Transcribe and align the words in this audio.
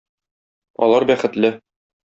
Алар 0.87 1.07
бәхетле! 1.13 1.55